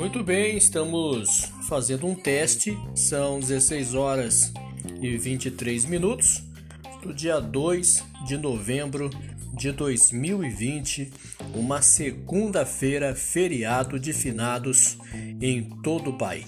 Muito 0.00 0.24
bem, 0.24 0.56
estamos 0.56 1.52
fazendo 1.68 2.06
um 2.06 2.14
teste. 2.14 2.74
São 2.94 3.38
16 3.38 3.94
horas 3.94 4.50
e 4.98 5.14
23 5.14 5.84
minutos 5.84 6.42
do 7.02 7.12
dia 7.12 7.38
2 7.38 8.02
de 8.26 8.38
novembro 8.38 9.10
de 9.52 9.70
2020, 9.70 11.12
uma 11.54 11.82
segunda-feira, 11.82 13.14
feriado 13.14 14.00
de 14.00 14.14
finados 14.14 14.96
em 15.38 15.64
todo 15.82 16.08
o 16.08 16.16
país. 16.16 16.46